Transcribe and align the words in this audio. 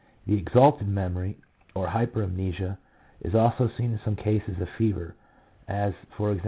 The 0.25 0.35
exalted 0.35 0.87
memory, 0.87 1.37
or 1.75 1.85
hypermnesia, 1.89 2.79
is 3.21 3.35
also 3.35 3.69
seen 3.77 3.91
in 3.91 3.99
some 4.03 4.15
cases 4.15 4.59
of 4.59 4.67
fever— 4.75 5.13
as 5.67 5.93
e.g. 6.19 6.39